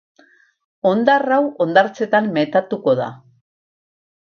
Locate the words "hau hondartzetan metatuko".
1.37-3.01